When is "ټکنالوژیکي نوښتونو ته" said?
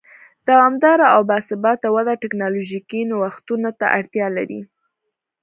2.23-3.85